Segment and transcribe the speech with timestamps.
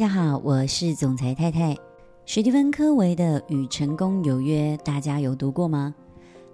[0.00, 1.76] 大家好，我是总裁太太。
[2.24, 5.94] 史蒂芬·科维的《与成功有约》，大家有读过吗？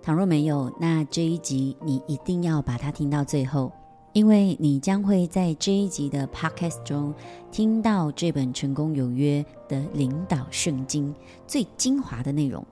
[0.03, 3.71] 倘若没有，那这一集你一定要把它听到最后，
[4.12, 7.14] 因为你将会在这一集的 podcast 中
[7.53, 11.14] 听到这本《成功有约》的领导圣经
[11.46, 12.67] 最精华的内容。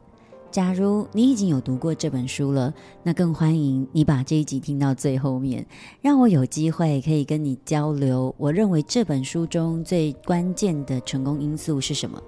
[0.54, 2.72] 假如你已经有读过这本书了，
[3.02, 5.66] 那更欢迎你把这一集听到最后面，
[6.00, 8.32] 让我有机会可以跟你交流。
[8.38, 12.22] 我认为这本书中最关键的成功因素是什么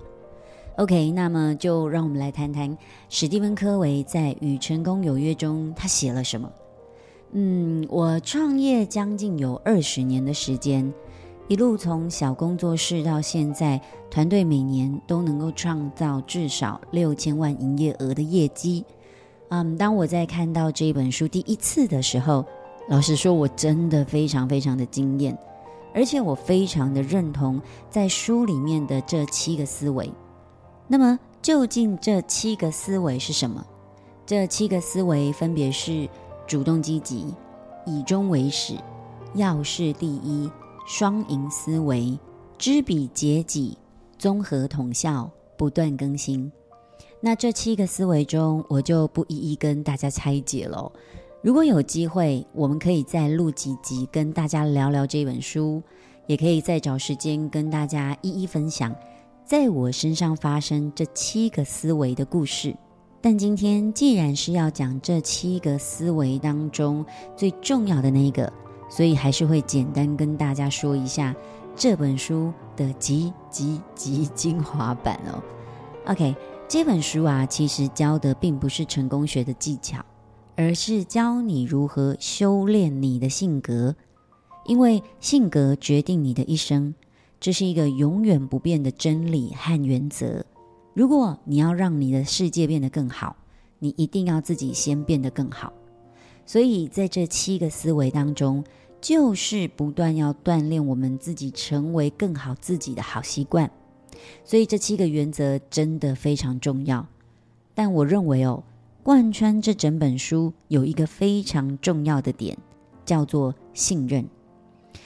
[0.78, 2.76] ？OK，那么就让我们来谈谈
[3.08, 6.50] 史蒂芬·科维在《与成功有约》中他写了什么。
[7.30, 10.92] 嗯，我创业将近有二十年的时间。
[11.48, 18.84] 一路从小工作室到现在，团队每年都能够创造至少六千万营业额的业绩。
[19.51, 22.45] 嗯，当我在看到这本书第一次的时候，
[22.88, 25.38] 老实说，我真的非常非常的惊艳，
[25.95, 30.13] 而且我非常的认同在书里面的这七个思维。
[30.88, 33.65] 那么，究竟这七个思维是什么？
[34.26, 36.09] 这七个思维分别是：
[36.45, 37.32] 主动积极、
[37.85, 38.74] 以终为始、
[39.35, 40.51] 要事第一。
[40.87, 42.16] 双赢思维、
[42.56, 43.76] 知彼解己、
[44.16, 46.51] 综合统效、不断更新。
[47.20, 50.90] 那这七个思维中，我就不一一跟大家拆解了。
[51.42, 55.82] 如果有机会，我们可以再录几集跟大家聊聊这本书，
[56.29, 58.95] 也可以再找时间跟大家一一分享
[59.45, 62.73] 在我身上发生这七个思维的故事。
[63.20, 67.04] 但今天既然是要讲这七个思维当中
[67.37, 68.53] 最重要的那个。
[68.88, 71.34] 所以还是会简单跟大家说一下
[71.75, 75.42] 这本书的极极极精华版哦。
[76.06, 76.34] OK，
[76.69, 80.04] 这本书啊，其实教的并不是成功学的技巧，
[80.56, 83.94] 而是教你如何修炼你的性格。
[84.64, 86.94] 因为性格决定你的一生，
[87.38, 90.44] 这是一个永远不变的真理和原则。
[90.92, 93.36] 如果你要让你的世界变得更好，
[93.78, 95.72] 你一定要自己先变得更好。
[96.46, 98.64] 所以在这七个思维当中，
[99.00, 103.70] 就是不断要锻炼我们自己成为更好自己的好习惯。
[104.44, 107.06] 所以这七个原则真的非常重要。
[107.74, 108.62] 但我认为哦，
[109.02, 112.56] 贯穿这整本书有一个非常重要的点，
[113.04, 114.26] 叫做信任。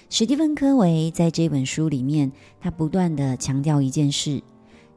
[0.09, 2.31] 史蒂芬·柯维在这本书里面，
[2.61, 4.43] 他不断地强调一件事，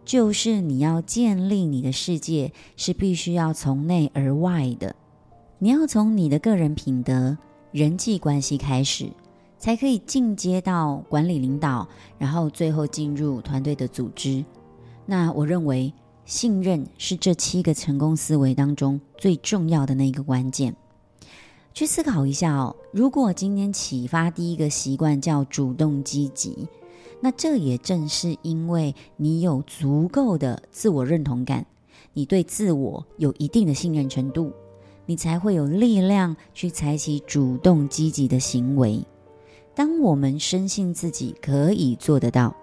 [0.06, 4.96] 就是你要建立你的世界，是必须要从内而外的。
[5.64, 7.38] 你要从你的个人品德、
[7.72, 9.10] 人际关系开始，
[9.58, 11.88] 才可以进阶到管理领导，
[12.18, 14.44] 然后最后进入团队的组织。
[15.06, 15.94] 那我认为，
[16.26, 20.76] 信任是这七个成功思维当中最重要的那一个关键。
[21.74, 26.68] 去思考一下哦，如果今天启发第一个习惯叫主动积极，
[27.22, 31.66] 那这也正是因为你有足够的自我认同感，
[32.12, 34.52] 你对自我有一定的信任程度。
[35.06, 39.04] 你才会有力量去采取主动积极的行为。
[39.76, 42.56] 当我们深信自己可以做得到，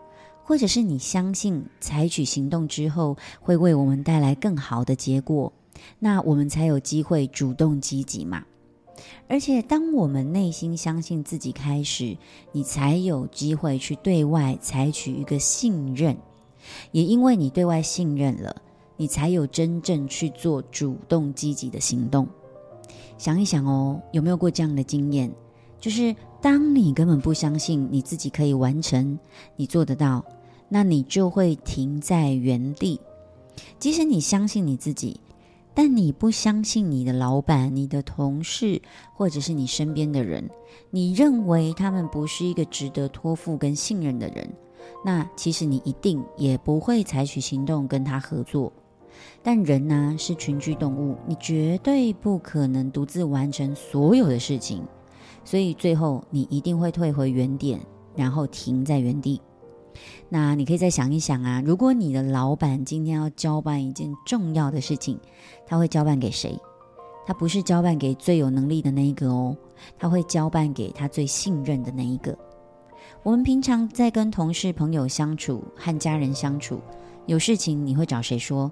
[0.44, 5.52] 或者是你相信采取行动之后会为我们带来更好的结果，
[5.98, 8.44] 那我们才有机会主动积极嘛。
[9.28, 12.16] 而且，当我们内心相信自己开始，
[12.52, 16.16] 你才有机会去对外采取一个信任。
[16.92, 18.54] 也因为你对外信任了。
[19.00, 22.28] 你才有真正去做主动积极的行动。
[23.16, 25.33] 想一想哦，有没有过这样的经验？
[25.78, 29.19] 就是当你根本不相信你自己可以完成，
[29.56, 30.22] 你做得到，
[30.69, 33.00] 那你就会停在原地。
[33.78, 35.19] 即使你相信你自己，
[35.72, 38.82] 但你不相信你的老板、你的同事，
[39.15, 40.50] 或者是你身边的人，
[40.91, 44.53] 你认为他们不是一个值得托付跟信任的人，
[45.03, 48.71] 那其实你一定也不会采取行动跟他合作。
[49.42, 54.82] 但人呢、是群居动物，你绝对不可能独自完成所有的事情，
[55.44, 57.81] 所以最后你一定会退回原点，
[58.14, 59.40] 然后停在原地。
[60.28, 65.19] 那你可以再想一想啊，如果你的老板今天要交办一件重要的事情，
[65.67, 66.56] 他会交办给谁？
[67.26, 69.56] 他不是交办给最有能力的那一个哦，
[69.99, 72.37] 他会交办给他最信任的那一个。
[73.22, 76.81] 我们平常在跟同事、朋友相处，和家人相处，
[77.26, 78.70] 有事情你会找谁说？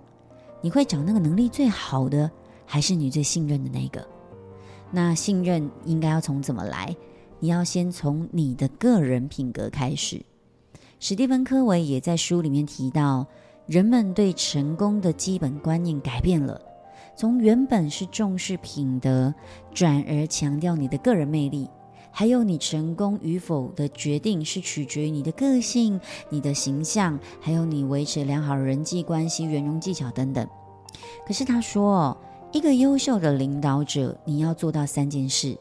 [0.61, 2.31] 你会找那个能力最好的，
[2.67, 4.07] 还是你最信任的那个？
[4.91, 6.97] 那信任应该要从怎么来？
[7.41, 10.21] 你要先从你的个人品格开始。
[10.99, 13.25] 史蒂芬·科维也在书里面提到，
[13.67, 16.61] 人们对成功的基本观念改变了，
[17.15, 19.33] 从原本是重视品德，
[19.73, 21.71] 转而强调你的个人魅力，
[22.19, 26.00] 还有你成功与否的决定是取决于你的个性、
[26.31, 30.44] 你的形象，还有你维持良好人际关系、圆融技巧等等。
[31.25, 32.19] 可是他说，
[32.50, 35.56] 一个优秀的领导者，你要做到三件事：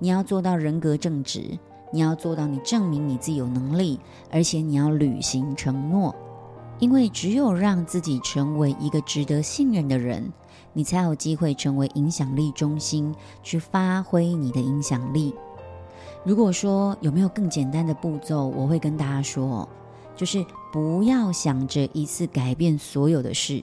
[0.00, 1.56] 你要做到人格正直，
[1.92, 6.12] 你要做到你证明你自己有能力，而且你要履行承诺。
[6.80, 10.32] 因为只有让自己成为一个值得信任的人，
[10.72, 13.14] 你才有机会成为影响力中心，
[13.44, 15.32] 去发挥你的影响力。
[16.24, 19.68] 如果说有没有更简单的步骤，我会跟大家说，
[20.14, 23.62] 就是不要想着一次改变所有的事，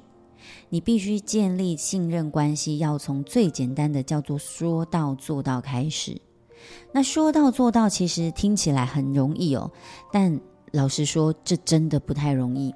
[0.67, 6.19] 你必须建立信任关系，要从最简单的叫做说到做到开始。
[6.91, 9.71] 那说到做到，其实听起来很容易哦，
[10.11, 10.37] 但
[10.73, 12.75] 老实说，这真的不太容易。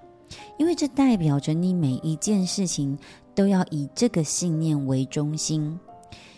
[0.57, 2.97] 因为这代表着你每一件事情
[3.35, 5.77] 都要以这个信念为中心，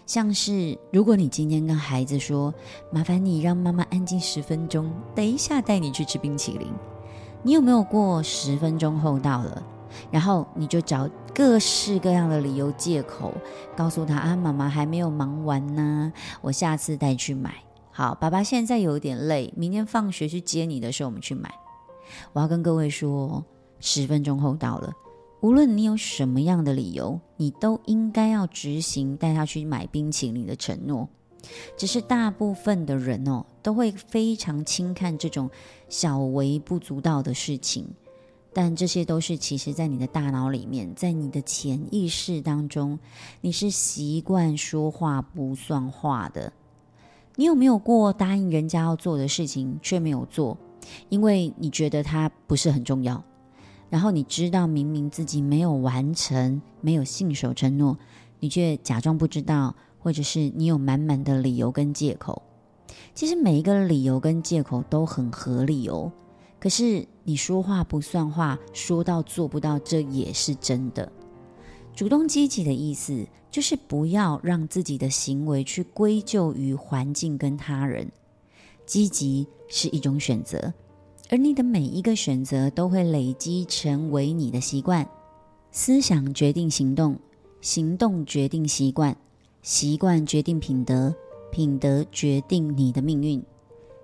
[0.05, 2.53] 像是如果你今天跟孩子说
[2.91, 6.67] ：“麻烦你让妈妈安静十分钟，等一下带你去吃冰淇淋。”
[7.43, 9.63] 你有没有过十分钟后到了，
[10.11, 13.33] 然后你就找各式各样的理由借口，
[13.75, 16.11] 告诉他啊，妈妈还没有忙完呢，
[16.41, 17.55] 我下次带去买。
[17.91, 21.53] 好，爸爸现在有点累，明天放学去接你的时候我们去买。
[22.33, 23.43] 我要跟各位说。
[23.81, 24.91] 十分钟后到了，
[25.45, 31.07] 无论你有什么样的理由，你都应该要执行带他去买冰淇淋的承诺。
[31.77, 35.47] 只是大部分的人哦，都会非常轻看这种
[35.87, 37.87] 小微不足道的事情，
[38.53, 42.97] 但这些都是其实在你的大脑里面，在你的潜意识当中，
[43.39, 46.51] 你是习惯说话不算话的。
[47.35, 50.57] 你有没有过答应人家要做的事情却没有做，
[51.09, 53.23] 因为你觉得它不是很重要？
[53.89, 57.97] 然后你知道明明自己没有完成，没有信守承诺，
[58.39, 62.41] 你却假装不知道，或者是你有满满的理由跟借口。
[63.13, 66.11] 其实每一个理由跟借口都很合理哦。
[66.59, 71.11] 可是你说话不算话，说到做不到，这也是真的。
[71.95, 78.11] 主动积极的意思就是不要让自己的行为去归咎于环境跟他人。
[78.85, 80.73] 积极是一种选择。
[81.29, 85.07] 而你的每一个选择都会累积成为你的习惯，
[85.71, 87.17] 思想决定行动，
[87.61, 89.15] 行动决定习惯，
[89.63, 91.13] 习惯决定品德，
[91.51, 93.43] 品德决定你的命运。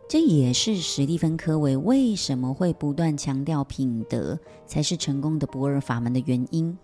[0.10, 6.76] 这也是史蒂芬·科维为什么会不断强调品德才是成功的不二法门的原因。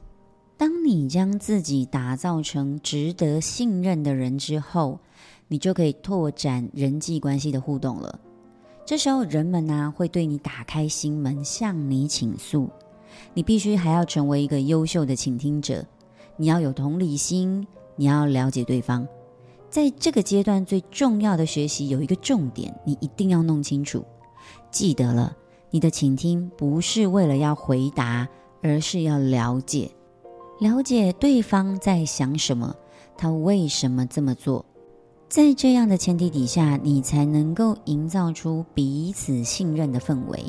[0.56, 5.00] 当你将自己打造成值得信任的人之后，
[5.48, 8.20] 你就可以拓展人际关系的互动了。
[8.88, 12.70] 这时候，人们呢、会对你打开心门，向你倾诉。
[13.34, 15.86] 你必须还要成为一个优秀的倾听者，
[16.38, 17.68] 你要有同理心，
[17.98, 19.06] 你要了解对方。
[19.70, 24.06] 在这个阶段，最重要的学习有一个重点，你一定要弄清楚。
[24.72, 25.36] 记得了，
[25.70, 28.26] 你的倾听不是为了要回答，
[28.62, 29.92] 而是要了解，
[30.62, 32.74] 了解对方在想什么，
[33.18, 34.64] 他为什么这么做。
[35.30, 40.42] 在这样的前提底下，你才能够营造出彼此信任的氛围。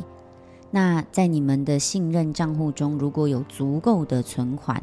[0.71, 4.81] 那在你们的信任账户中，如果有足够的存款，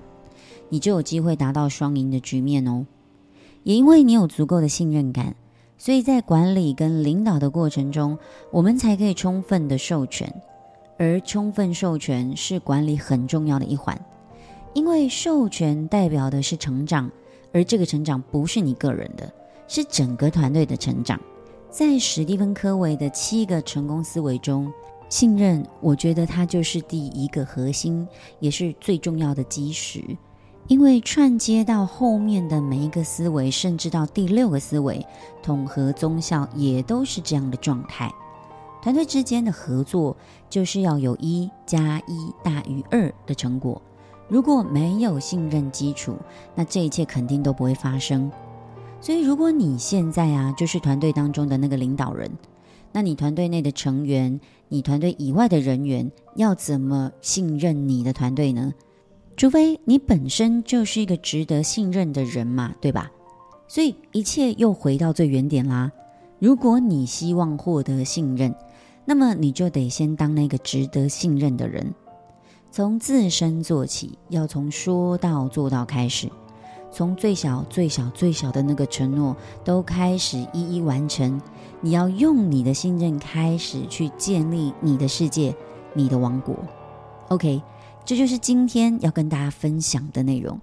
[0.68, 2.86] 你就有机会达到双赢的局面哦。
[3.64, 5.34] 也因为你有足够的信任感，
[5.78, 8.18] 所以在管理跟领导的过程中，
[8.52, 10.42] 我们才可以充分的授权。
[10.98, 13.98] 而充分授权是管理很重要的一环，
[14.74, 17.10] 因为授权代表的是成长，
[17.54, 19.32] 而这个成长不是你个人的。
[19.68, 21.20] 是整个团队的成长。
[21.70, 24.72] 在史蒂芬·科维的七个成功思维中，
[25.10, 28.08] 信任，我觉得它就是第一个核心，
[28.40, 30.02] 也是最重要的基石。
[30.68, 35.06] 因为串接到后面的每一个思维，甚至到第六个思维，
[35.44, 38.12] 统合综效也都是这样的状态。
[38.82, 40.16] 团队之间的合作，
[40.50, 43.82] 就是要有一加一大于二的成果。
[44.28, 46.16] 如果没有信任基础，
[46.56, 48.32] 那这一切肯定都不会发生。
[49.06, 52.32] 所以，如果你现在啊，就是团队当中的那个领导人，
[52.92, 58.74] 那你团队内的成员，你团队以外的人员，要怎么信任你的团队呢？
[59.38, 63.12] 除非你本身就是一个值得信任的人嘛，对吧？
[63.68, 65.92] 所以一切又回到最原点啦。
[66.40, 68.56] 如果你希望获得信任，
[69.06, 71.94] 那么你就得先当那个值得信任的人，
[72.72, 76.28] 从自身做起，要从说到做到开始。
[76.96, 79.36] 从最小、最小、最小的那个承诺
[79.66, 81.42] 都开始一一完成，
[81.82, 85.54] 你要用你的信任开始去建立你的世界、
[85.94, 86.56] 你的王国。
[87.28, 87.62] OK，
[88.06, 90.58] 这就是今天要跟大家分享的内容。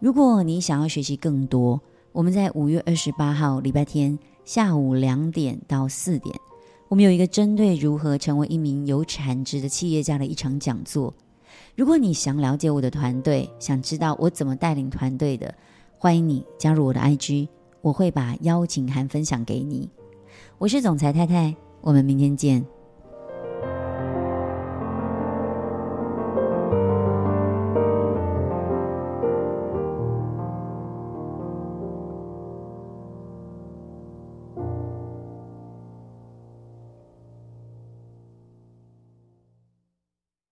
[0.00, 1.78] 如果你想要学习更多，
[2.12, 6.34] 我们在五月二十八号礼拜天下午两点到四点，
[6.88, 11.12] 我们有一个针对如何成为一名有产值的企业家的一场讲座。
[11.76, 15.54] 如果你想了解我的团队，想知道我怎么带领团队的，
[16.04, 17.48] 欢迎你加入我的 IG，
[17.80, 19.88] 我会把邀请函分享给你。
[20.58, 22.62] 我是总裁太太，我们明天见。